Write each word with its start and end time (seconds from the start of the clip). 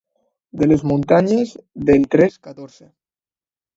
De 0.61 0.67
les 0.69 0.83
muntanyes 0.93 1.53
del 1.91 2.09
tres 2.17 2.39
catorze. 2.49 2.89